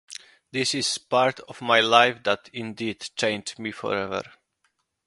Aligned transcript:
This 0.51 0.73
is 0.73 0.97
a 0.97 0.99
part 0.99 1.41
of 1.41 1.61
my 1.61 1.79
life 1.79 2.23
that 2.23 2.49
indeed 2.53 3.01
changed 3.17 3.59
me 3.59 3.71
forever. 3.71 4.23